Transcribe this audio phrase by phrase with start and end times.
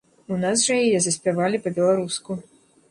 [0.35, 2.43] У нас жа яе заспявалі па-беларуску.